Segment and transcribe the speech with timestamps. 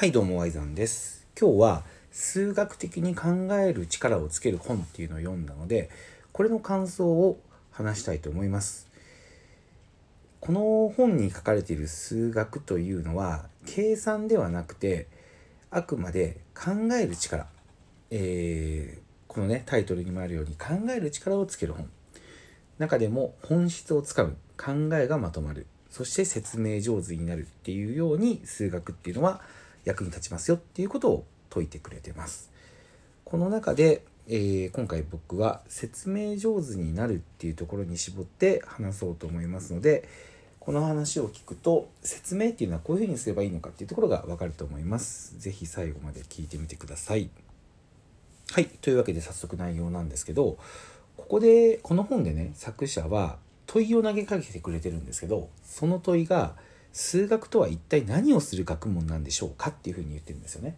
[0.00, 1.26] はいどうもワイザンです。
[1.38, 5.90] 今日は数学的に考える力をつける本っていうのを読んだので
[6.32, 7.38] これの感想を
[7.70, 8.88] 話したいと思います。
[10.40, 15.06] この本に書かれている数学というのは計算ではなくて
[15.70, 17.46] あくまで考える力、
[18.10, 21.90] えー、このねタイトルにもあるように考える力をつける本。
[22.78, 24.38] 中でも本質をつかむ。
[24.56, 25.66] 考えがまとまる。
[25.90, 29.42] そして説明上手になるっていうように数学っていうのは
[29.84, 32.50] 役に立ちますよっていうことを説いてくれてます。
[33.24, 40.08] この中で、えー、今回僕は説明上手になるっていうところに絞って話そうと思いますので
[40.58, 45.34] この話を聞くと説明っていうのはこういうふうにすればいいのかっていうところがわかると思います。
[45.38, 47.30] 是非最後まで聞いてみてください。
[48.52, 48.66] はい。
[48.66, 50.58] というわけで早速内容なんですけど
[51.16, 56.56] ここでこの本でね作者は問いを投げかけてくれてるんですけどその問いが
[56.92, 60.76] 「数学とは一体何をする学問なんでしょうかっていうふうに言ってるんですよね。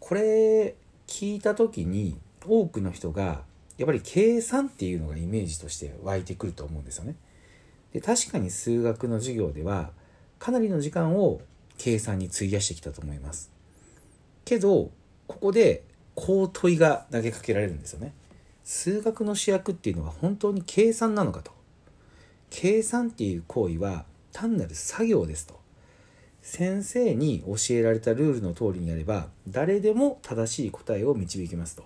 [0.00, 0.74] これ
[1.06, 3.42] 聞いた時に多くの人が
[3.78, 7.16] やっぱり計算っていうのがイメージとして湧いてくると思うんですよね。
[7.92, 9.90] で確かに数学の授業では
[10.38, 11.40] かなりの時間を
[11.78, 13.50] 計算に費やしてきたと思います。
[14.44, 14.90] けど
[15.26, 15.82] ここで
[16.14, 18.12] こう問いが投げかけられるんですよね。
[18.62, 21.52] 数学の主役っていうのは本当に計算なのかと。
[22.50, 24.04] 計算っていう行為は
[24.34, 25.58] 単なる作業ですと。
[26.42, 31.84] 先生に教えられたルールの通りにやれば誰でも正しい答えを導きますと。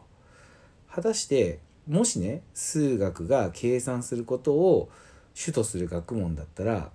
[0.90, 4.90] 果たしてもしね数学が計算することを
[5.34, 6.90] 主とする学問だったら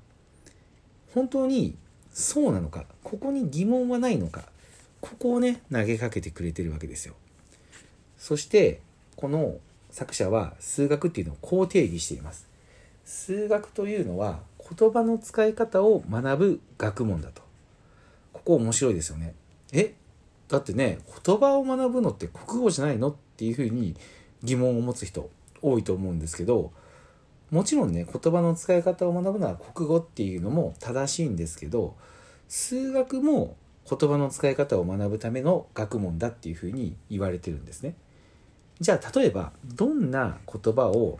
[1.14, 1.78] 本当に
[2.12, 4.44] そうなのかここに疑問はないのか
[5.00, 7.14] ここをね投げかけてくれてるわけですよ。
[8.18, 8.82] そして
[9.16, 9.58] この
[9.92, 12.48] 作者は数学っていうのをこう定義しています。
[13.06, 17.42] 数学というのは言葉の使い方を学ぶ学問だと。
[18.32, 19.36] ここ面白いですよね。
[19.72, 19.94] え？
[20.50, 23.96] だってね、言葉を学ぶのって国語じゃないのっていうふうに
[24.44, 25.30] 疑問を持つ人
[25.62, 26.72] 多いと思うんですけど、
[27.50, 31.96] もちろんね、言葉の使い方を学ぶのは国語っていうのも正しいんですけど、
[32.48, 33.56] 数学も
[33.90, 37.96] 言葉の使い方を学ぶための学問だっていうふうに言われてるんですね。
[38.80, 41.20] じゃあ例えばどんな言葉を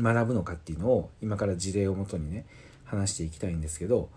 [0.00, 2.44] 学ぶのかっていうのを今から事例をもとにね
[2.84, 4.08] 話していきたいんですけど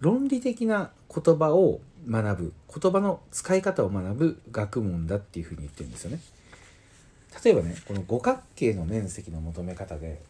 [0.00, 6.20] 論理的な言葉を学ぶ言葉の使い方を学ぶ学問だっていうふうに言ってるんですよね。
[7.44, 10.22] 例えばねこの五角形の面積の求め方で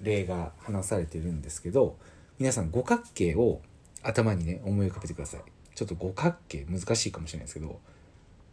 [0.00, 1.96] 例が話されてるんですけど
[2.38, 3.60] 皆さん五角形を
[4.02, 5.40] 頭にね思い浮かべてください。
[5.74, 7.80] ちょっと五角形難しいかもしれないですけど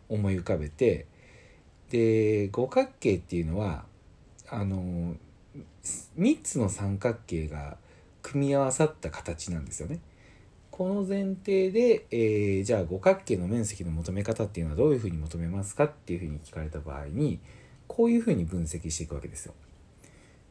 [0.07, 1.05] 思い浮かべて
[1.89, 3.83] で五角形っていうのは
[4.49, 5.15] あの
[6.17, 7.77] 3つの三角形が
[8.21, 9.99] 組み合わさった形なんですよね。
[10.71, 17.39] この前提で、えー、じゃあ五角形の面積の求め方っていうのはどういうふうに求めますかっていうふうに聞かれた場合に
[17.87, 19.53] こういうふうに分析していくわけですよ。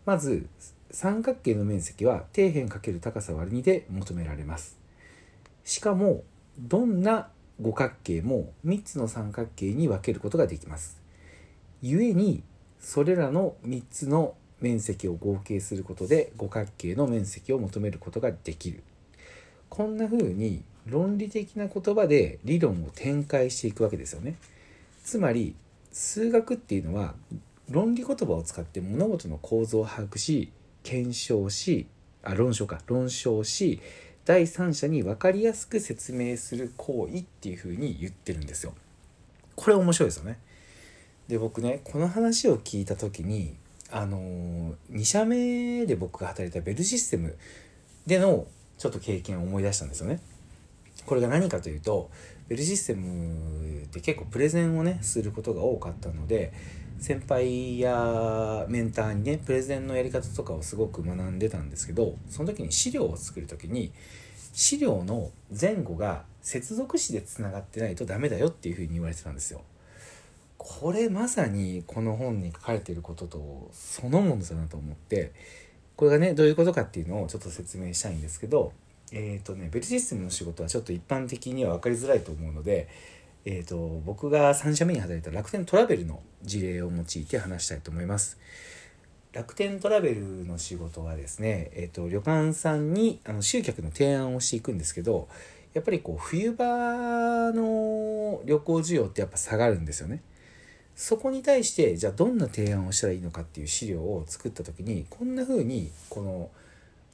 [0.05, 0.47] まず
[0.91, 4.79] 三角形の面積は底辺×高さ割る2で求められます。
[5.65, 6.25] しかも
[6.59, 7.29] どんな
[7.61, 11.01] 五角形も3つの三角形に分けることができます。
[11.83, 12.43] 故に
[12.81, 18.83] それらの3つの面積を合計することで五角形の面積を求めることができる。
[19.69, 24.37] こんな風に論理的な言葉で理論を展開していくわけですよね。
[25.05, 25.55] つまり
[25.93, 27.15] 数学っていうのは
[27.71, 30.51] 論理言葉を使って物事の構造を把握し
[30.83, 31.87] 検証し
[32.23, 33.81] あ論証か論証し
[34.25, 38.75] 第三者に分かりやすく説明する行為っていう風に言ってるんですよ。
[39.55, 40.39] これ面白いですよね。
[41.29, 43.57] で僕ねこの話を聞いた時に
[43.91, 47.37] あの2社目で僕が働いたベルシステム
[48.07, 50.21] でのちょっと経験を思い出したんですよね。
[51.07, 52.11] これが何かというと
[52.49, 56.53] ベルシステムって結構プレゼンをねすることが多かったので
[56.99, 63.93] 先輩やメンターにねプレゼンのやり方とかをすごく学んでたんですけどその時に資料を作る時に
[64.53, 69.63] 資料の前後が接続詞でつながってないとダメだよっていうふうに言われてたんですよ。
[70.59, 75.33] これまさにこの本に書かれていることとそのものだなと思って
[75.97, 78.73] これがねどういうことかっていうのをちょっと説明したいんですけど
[79.13, 82.89] えっ、ー、とねベルシステムの仕事はちょっと一般的には分かりづらいと思うので、
[83.45, 88.39] えーと、僕が3社目に働いた楽天トラベルの事例を用いて話したいと思います。
[89.33, 95.29] 楽天トラベルの仕事はですね、えーと、旅館さんにあの集客の提案をしていくんですけど
[95.75, 96.65] やっぱりこう冬場
[97.53, 100.23] の旅行需要ってやっぱ下がるんですよね。
[100.99, 106.51] そこに対してじゃあどんな提案をしたらいいのかっていう資料を作った時にこんな風にこの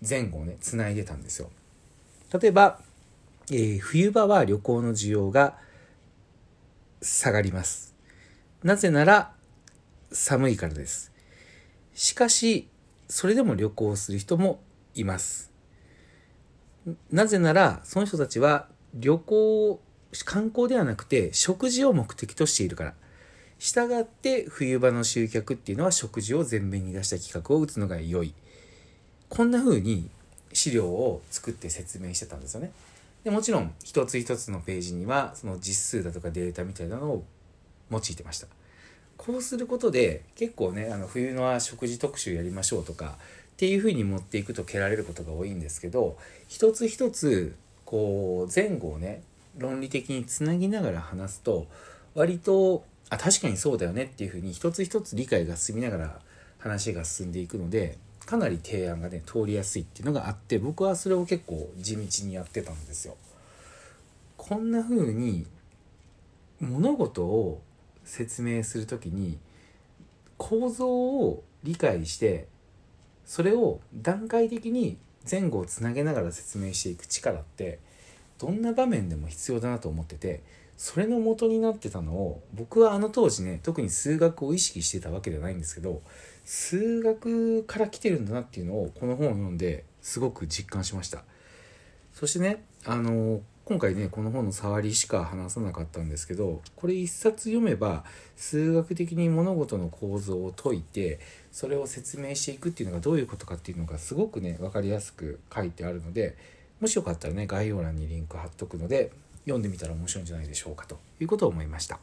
[0.08, 1.50] 前後をねつないでたんですよ。
[2.32, 2.80] 例えば
[3.50, 5.58] えー、冬場は旅行の需要が
[7.02, 7.94] 下がります。
[8.62, 9.32] なぜなら
[10.10, 11.12] 寒いからです。
[11.92, 12.68] しかし、
[13.06, 14.62] それでも旅行する人も
[14.94, 15.52] います。
[17.10, 19.82] なぜなら、その人たちは旅行、
[20.24, 22.94] 観光ではなくて食事を目的としているから。
[23.64, 28.34] したがって冬場の集客っていうのは食事を前面に出した企画を打つのが良い。
[29.30, 30.10] こんな風に
[30.52, 32.72] 資料を作って説明してたんですよね。
[33.24, 37.24] でもちろん一つ一つのページにはその実数だとかデータみたいなのを
[37.90, 38.48] 用いてました。
[39.16, 43.16] こうすることで結構ねあの冬の食事特集やりましょうとか
[43.54, 46.18] っていうふうに持っていくと蹴られることが多いんですけど
[46.48, 47.56] 一つ一つ
[47.86, 49.22] こう前後をね
[49.56, 51.66] 論理的につなぎながら話すと
[52.14, 56.20] 割とあ確かにそうだよねっていうふうに一つ一つ理解が進みながら
[56.58, 63.16] 話が進んでいくのでかなり提案がね通りやすいっていうのがあって僕はそれを結構地道にやってたんですよ。
[64.36, 65.46] こんな風に
[66.60, 67.62] 物事を
[68.04, 69.38] 説明する時に
[70.36, 72.48] 構造を理解して
[73.24, 74.98] それを段階的に
[75.30, 77.78] 前後をつなげながら説明していく力って
[78.44, 80.42] どんな場面でも必要だなと思ってて
[80.76, 86.02] それの元になってたのを僕はあの当時ね特に数学を意識してたわけではないんですけど
[86.44, 91.24] 数学から来てるんだなっていうのをこの本を読んですごく実感しました。
[92.12, 98.04] そしてねあの今回ねこの本の触りしか話さなかったんですけどこれ一冊読めば
[98.36, 101.18] 数学的に物事の構造を解いて
[101.50, 106.36] それを説明していくっていうのがどういうことかっていうのがすごくね分かりやすく書いてあるので
[106.80, 109.12] もしよかったらね概要欄にリンク貼っとくので
[109.44, 111.98] 読んでみたら面白いんじゃないでしょうかということを思いました。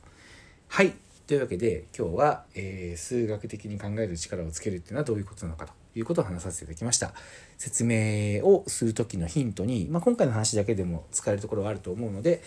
[0.68, 0.94] はい
[1.28, 7.14] というわけで今日は、えー、数学的に考える力をつけるっていうのはどういうことなのかということを話させていただきました。
[7.58, 12.42] 説明をする時のヒントに、まあ、今回の話だけでも使えるところはあると思うので、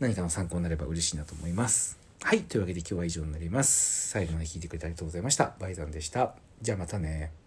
[0.00, 1.98] 何かの参考になれば嬉しいなと思います。
[2.22, 2.40] はい。
[2.40, 4.08] というわけで今日は以上になります。
[4.08, 5.54] 最後まで聞いてくれてありがとうございました。
[5.58, 6.34] バイザンでした。
[6.60, 7.45] じゃあまたね。